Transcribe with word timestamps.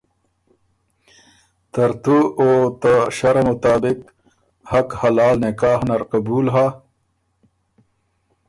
ترتُو 1.73 2.19
او 2.39 2.49
ته 2.81 2.93
شرع 3.17 3.43
مطابق 3.49 3.97
حق 4.71 4.89
حلال 5.01 5.35
نکاح 5.43 5.79
نر 5.89 6.01
قبول 6.11 6.47
هۀ؟ 6.55 6.67